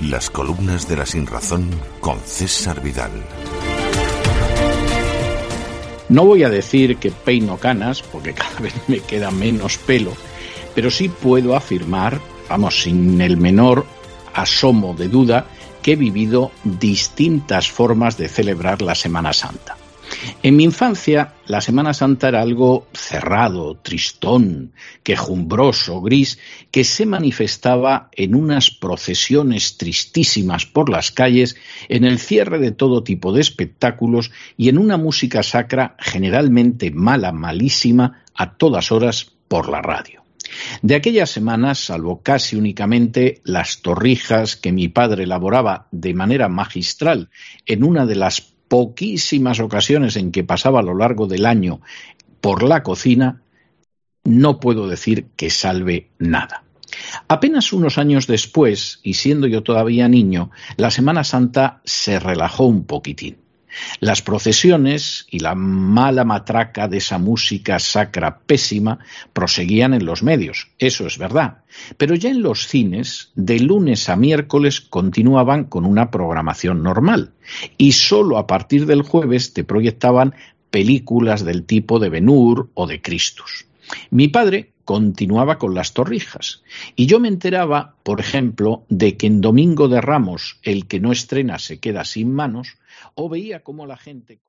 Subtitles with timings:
[0.00, 1.70] Hablemos de la sinrazón
[2.00, 3.10] con César Vidal.
[6.08, 10.12] No voy a decir que peino canas, porque cada vez me queda menos pelo,
[10.74, 13.86] pero sí puedo afirmar, vamos, sin el menor
[14.34, 15.46] asomo de duda,
[15.82, 19.76] que he vivido distintas formas de celebrar la Semana Santa.
[20.42, 26.38] En mi infancia, la Semana Santa era algo cerrado, tristón, quejumbroso, gris,
[26.70, 31.56] que se manifestaba en unas procesiones tristísimas por las calles,
[31.88, 37.32] en el cierre de todo tipo de espectáculos y en una música sacra generalmente mala,
[37.32, 40.22] malísima, a todas horas por la radio.
[40.82, 47.30] De aquellas semanas, salvo casi únicamente las torrijas que mi padre elaboraba de manera magistral
[47.66, 51.80] en una de las poquísimas ocasiones en que pasaba a lo largo del año
[52.40, 53.42] por la cocina,
[54.24, 56.64] no puedo decir que salve nada.
[57.28, 62.84] Apenas unos años después, y siendo yo todavía niño, la Semana Santa se relajó un
[62.84, 63.38] poquitín.
[64.00, 68.98] Las procesiones y la mala matraca de esa música sacra pésima
[69.32, 71.58] proseguían en los medios, eso es verdad,
[71.96, 77.32] pero ya en los cines, de lunes a miércoles continuaban con una programación normal,
[77.76, 80.34] y solo a partir del jueves te proyectaban
[80.70, 83.66] películas del tipo de Benur o de Christus.
[84.10, 86.62] Mi padre continuaba con las torrijas.
[86.94, 91.12] Y yo me enteraba, por ejemplo, de que en Domingo de Ramos el que no
[91.12, 92.78] estrena se queda sin manos,
[93.14, 94.40] o veía cómo la gente...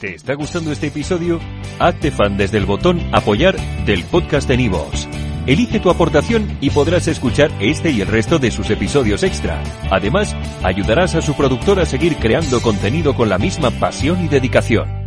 [0.00, 1.40] ¿Te está gustando este episodio?
[1.78, 5.08] Hazte fan desde el botón apoyar del podcast de Nivos.
[5.46, 9.62] Elige tu aportación y podrás escuchar este y el resto de sus episodios extra.
[9.90, 15.01] Además, ayudarás a su productor a seguir creando contenido con la misma pasión y dedicación.